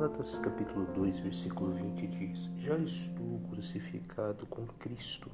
Gálatas 0.00 0.38
capítulo 0.38 0.86
2, 0.94 1.18
versículo 1.18 1.72
20 1.72 2.06
diz: 2.06 2.50
Já 2.56 2.74
estou 2.78 3.38
crucificado 3.50 4.46
com 4.46 4.64
Cristo 4.78 5.30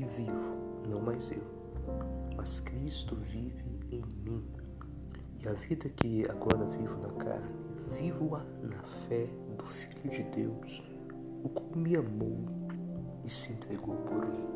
e 0.00 0.04
vivo, 0.04 0.84
não 0.88 1.00
mais 1.00 1.32
eu, 1.32 1.42
mas 2.36 2.60
Cristo 2.60 3.16
vive 3.16 3.64
em 3.90 4.04
mim. 4.22 4.46
E 5.42 5.48
a 5.48 5.52
vida 5.54 5.88
que 5.88 6.22
agora 6.30 6.64
vivo 6.66 6.96
na 6.98 7.12
carne, 7.14 7.50
vivo-a 7.98 8.44
na 8.62 8.80
fé 8.84 9.26
do 9.58 9.66
Filho 9.66 10.08
de 10.08 10.22
Deus, 10.22 10.84
o 11.42 11.48
qual 11.48 11.74
me 11.74 11.96
amou 11.96 12.46
e 13.24 13.28
se 13.28 13.54
entregou 13.54 13.96
por 13.96 14.24
mim. 14.24 14.46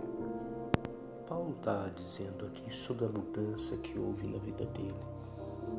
Paulo 1.26 1.56
está 1.58 1.88
dizendo 1.88 2.46
aqui 2.46 2.72
sobre 2.72 3.04
a 3.04 3.08
mudança 3.08 3.76
que 3.78 3.98
houve 3.98 4.28
na 4.28 4.38
vida 4.38 4.64
dele. 4.66 4.94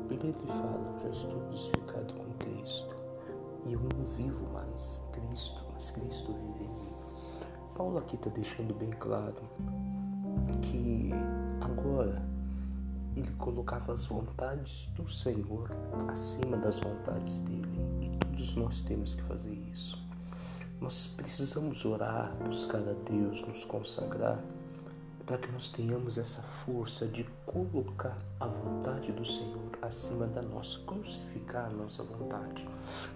Primeiro 0.08 0.38
ele 0.40 0.46
fala, 0.46 0.98
já 1.02 1.08
estou 1.08 1.40
crucificado 1.46 2.12
com 2.12 2.34
Cristo 2.34 3.01
e 3.64 3.72
eu 3.72 3.80
não 3.80 4.04
vivo 4.04 4.46
mais 4.52 5.02
Cristo, 5.12 5.64
mas 5.72 5.90
Cristo 5.90 6.32
vive 6.32 6.64
em 6.64 6.68
mim. 6.68 6.92
Paulo 7.74 7.98
aqui 7.98 8.16
está 8.16 8.30
deixando 8.30 8.74
bem 8.74 8.90
claro 8.90 9.42
que 10.60 11.10
agora 11.60 12.22
ele 13.16 13.30
colocava 13.32 13.92
as 13.92 14.06
vontades 14.06 14.86
do 14.94 15.08
Senhor 15.08 15.70
acima 16.10 16.56
das 16.56 16.78
vontades 16.78 17.40
dele 17.40 17.62
e 18.00 18.08
todos 18.18 18.54
nós 18.54 18.82
temos 18.82 19.14
que 19.14 19.22
fazer 19.22 19.54
isso. 19.72 19.98
Nós 20.80 21.06
precisamos 21.06 21.84
orar, 21.84 22.34
buscar 22.44 22.80
a 22.80 22.94
Deus, 23.08 23.42
nos 23.46 23.64
consagrar 23.64 24.42
para 25.26 25.38
que 25.38 25.50
nós 25.50 25.68
tenhamos 25.68 26.18
essa 26.18 26.42
força 26.42 27.06
de 27.06 27.24
colocar 27.46 28.16
a 28.40 28.46
vontade 28.46 29.12
do 29.12 29.24
Senhor 29.24 29.70
acima 29.80 30.26
da 30.26 30.42
nossa, 30.42 30.78
crucificar 30.80 31.66
a 31.66 31.70
nossa 31.70 32.02
vontade. 32.02 32.68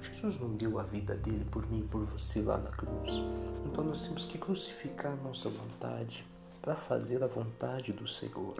Jesus 0.02 0.38
não 0.38 0.50
deu 0.50 0.78
a 0.78 0.82
vida 0.82 1.14
dele 1.14 1.44
por 1.50 1.68
mim 1.68 1.80
e 1.80 1.88
por 1.88 2.04
você 2.04 2.40
lá 2.40 2.58
na 2.58 2.70
cruz. 2.70 3.20
Então 3.64 3.84
nós 3.84 4.02
temos 4.02 4.24
que 4.24 4.38
crucificar 4.38 5.12
a 5.12 5.16
nossa 5.16 5.48
vontade 5.48 6.26
para 6.62 6.74
fazer 6.74 7.22
a 7.22 7.26
vontade 7.28 7.92
do 7.92 8.08
Senhor. 8.08 8.54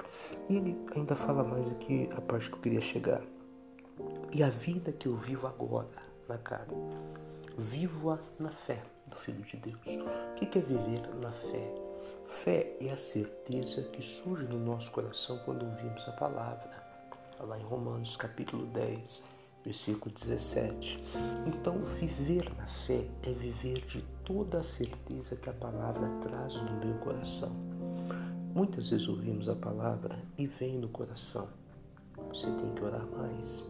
E 0.49 0.57
ele 0.57 0.77
ainda 0.95 1.17
fala 1.17 1.43
mais 1.43 1.67
aqui 1.69 2.09
a 2.17 2.21
parte 2.21 2.49
que 2.49 2.57
eu 2.57 2.61
queria 2.61 2.81
chegar. 2.81 3.23
E 4.33 4.43
a 4.43 4.49
vida 4.49 4.93
que 4.93 5.09
eu 5.09 5.17
vivo 5.17 5.47
agora 5.47 5.89
na 6.29 6.39
carne, 6.39 6.75
vivo-a 7.57 8.19
na 8.39 8.51
fé 8.51 8.83
do 9.09 9.17
Filho 9.17 9.43
de 9.43 9.57
Deus. 9.57 9.87
O 9.87 10.35
que 10.35 10.59
é 10.59 10.61
viver 10.61 11.03
na 11.23 11.33
fé? 11.33 11.96
Fé 12.29 12.77
é 12.81 12.91
a 12.91 12.97
certeza 12.97 13.83
que 13.83 14.03
surge 14.03 14.45
no 14.47 14.59
nosso 14.59 14.91
coração 14.91 15.39
quando 15.45 15.65
ouvimos 15.65 16.07
a 16.09 16.13
palavra. 16.13 16.71
Lá 17.41 17.59
em 17.59 17.63
Romanos 17.63 18.17
capítulo 18.17 18.67
10, 18.67 19.25
versículo 19.65 20.15
17. 20.15 21.03
Então, 21.47 21.79
viver 21.85 22.53
na 22.57 22.67
fé 22.67 23.07
é 23.23 23.33
viver 23.33 23.87
de 23.87 24.03
toda 24.25 24.59
a 24.59 24.63
certeza 24.63 25.37
que 25.37 25.49
a 25.49 25.53
palavra 25.53 26.09
traz 26.23 26.55
no 26.57 26.85
meu 26.85 26.99
coração. 26.99 27.55
Muitas 28.55 28.91
vezes 28.91 29.09
ouvimos 29.09 29.49
a 29.49 29.55
palavra 29.55 30.19
e 30.37 30.47
vem 30.47 30.79
no 30.79 30.89
coração. 30.89 31.49
Você 32.29 32.51
tem 32.51 32.75
que 32.75 32.83
orar 32.83 33.07
mais. 33.07 33.65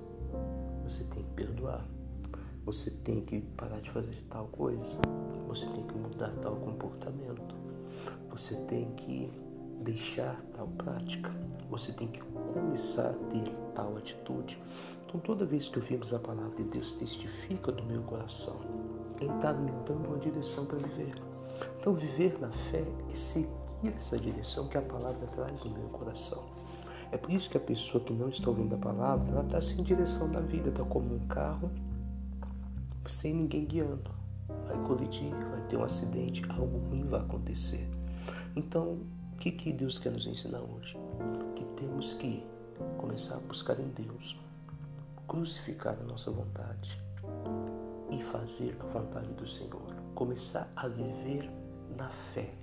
Você 0.82 1.04
tem 1.04 1.22
que 1.22 1.30
perdoar. 1.34 1.84
Você 2.64 2.90
tem 2.90 3.20
que 3.20 3.40
parar 3.40 3.80
de 3.80 3.90
fazer 3.90 4.22
tal 4.30 4.46
coisa. 4.48 4.96
Você 5.46 5.66
tem 5.66 5.86
que 5.86 5.94
mudar 5.94 6.30
tal 6.42 6.56
comportamento 6.56 7.65
você 8.30 8.54
tem 8.62 8.90
que 8.92 9.30
deixar 9.80 10.40
tal 10.56 10.66
prática, 10.68 11.30
você 11.70 11.92
tem 11.92 12.08
que 12.08 12.20
começar 12.52 13.10
a 13.10 13.12
ter 13.12 13.50
tal 13.74 13.96
atitude. 13.96 14.60
Então, 15.06 15.20
toda 15.20 15.44
vez 15.44 15.68
que 15.68 15.78
ouvimos 15.78 16.12
a 16.12 16.18
palavra 16.18 16.54
de 16.56 16.64
Deus, 16.64 16.92
testifica 16.92 17.70
do 17.70 17.84
meu 17.84 18.02
coração, 18.02 18.60
Ele 19.20 19.32
está 19.32 19.52
me 19.52 19.70
dando 19.86 20.08
uma 20.08 20.18
direção 20.18 20.66
para 20.66 20.78
viver. 20.78 21.14
Então, 21.78 21.94
viver 21.94 22.38
na 22.40 22.50
fé 22.50 22.84
é 23.10 23.14
seguir 23.14 23.48
essa 23.96 24.18
direção 24.18 24.68
que 24.68 24.76
a 24.76 24.82
palavra 24.82 25.26
traz 25.28 25.62
no 25.62 25.70
meu 25.70 25.88
coração. 25.88 26.44
É 27.12 27.16
por 27.16 27.30
isso 27.30 27.48
que 27.48 27.56
a 27.56 27.60
pessoa 27.60 28.02
que 28.02 28.12
não 28.12 28.28
está 28.28 28.50
ouvindo 28.50 28.74
a 28.74 28.78
palavra, 28.78 29.30
ela 29.30 29.44
está 29.44 29.60
sem 29.60 29.82
direção 29.84 30.28
na 30.28 30.40
vida, 30.40 30.70
está 30.70 30.84
como 30.84 31.14
um 31.14 31.26
carro 31.28 31.70
sem 33.06 33.32
ninguém 33.32 33.64
guiando. 33.64 34.10
Vai 34.66 34.76
colidir, 34.82 35.30
vai 35.50 35.60
ter 35.68 35.76
um 35.76 35.84
acidente, 35.84 36.42
algo 36.50 36.78
ruim 36.88 37.04
vai 37.04 37.20
acontecer. 37.20 37.88
Então, 38.56 38.98
o 39.34 39.36
que, 39.38 39.52
que 39.52 39.70
Deus 39.70 39.98
quer 39.98 40.10
nos 40.10 40.26
ensinar 40.26 40.60
hoje? 40.60 40.96
Que 41.54 41.64
temos 41.76 42.14
que 42.14 42.42
começar 42.96 43.36
a 43.36 43.40
buscar 43.40 43.78
em 43.78 43.88
Deus, 43.88 44.34
crucificar 45.28 45.94
a 46.00 46.04
nossa 46.04 46.30
vontade 46.30 46.98
e 48.10 48.22
fazer 48.24 48.74
a 48.80 48.86
vontade 48.86 49.28
do 49.34 49.46
Senhor. 49.46 49.94
Começar 50.14 50.72
a 50.74 50.88
viver 50.88 51.50
na 51.96 52.08
fé. 52.08 52.54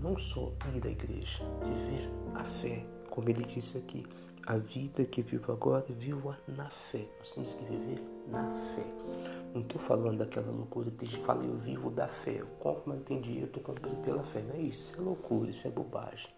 Não 0.00 0.18
só 0.18 0.52
ir 0.74 0.84
à 0.84 0.90
igreja, 0.90 1.44
viver 1.62 2.10
a 2.34 2.42
fé, 2.42 2.84
como 3.08 3.28
ele 3.28 3.44
disse 3.44 3.78
aqui. 3.78 4.04
A 4.46 4.56
vida 4.56 5.04
que 5.04 5.22
vivo 5.22 5.52
agora, 5.52 5.86
vivo 5.88 6.34
na 6.48 6.68
fé. 6.68 7.06
Nós 7.20 7.32
temos 7.32 7.54
que 7.54 7.64
viver 7.64 8.02
na 8.28 8.42
fé. 8.74 9.03
Não 9.54 9.60
estou 9.60 9.80
falando 9.80 10.18
daquela 10.18 10.50
loucura 10.50 10.90
que 10.90 11.06
fala, 11.20 11.44
eu 11.44 11.56
vivo 11.56 11.90
da 11.90 12.08
fé. 12.08 12.40
Eu 12.40 12.46
compro, 12.58 12.82
mas 12.86 13.02
tem 13.04 13.20
dinheiro, 13.20 13.46
estou 13.46 13.62
comprando 13.62 14.04
pela 14.04 14.22
fé. 14.24 14.42
Não 14.42 14.56
é 14.56 14.58
isso, 14.58 14.92
isso 14.92 15.00
é 15.00 15.04
loucura, 15.04 15.50
isso 15.50 15.68
é 15.68 15.70
bobagem. 15.70 16.28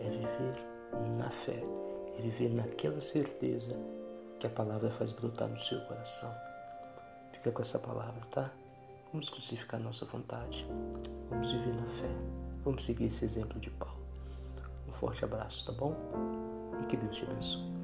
É 0.00 0.10
viver 0.10 0.54
na 1.16 1.30
fé. 1.30 1.62
É 2.18 2.20
viver 2.20 2.50
naquela 2.50 3.00
certeza 3.00 3.76
que 4.40 4.46
a 4.46 4.50
palavra 4.50 4.90
faz 4.90 5.12
brotar 5.12 5.48
no 5.48 5.58
seu 5.58 5.80
coração. 5.82 6.34
Fica 7.32 7.52
com 7.52 7.62
essa 7.62 7.78
palavra, 7.78 8.20
tá? 8.32 8.50
Vamos 9.12 9.30
crucificar 9.30 9.80
nossa 9.80 10.04
vontade. 10.04 10.66
Vamos 11.30 11.50
viver 11.52 11.74
na 11.74 11.86
fé. 11.86 12.10
Vamos 12.64 12.84
seguir 12.84 13.06
esse 13.06 13.24
exemplo 13.24 13.60
de 13.60 13.70
Paulo. 13.70 13.96
Um 14.88 14.92
forte 14.92 15.24
abraço, 15.24 15.64
tá 15.64 15.72
bom? 15.72 15.94
e 16.80 16.86
que 16.86 16.96
Deus 16.96 17.16
te 17.16 17.24
abençoe. 17.24 17.77